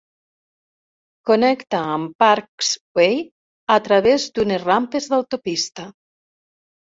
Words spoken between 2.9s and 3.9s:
Way a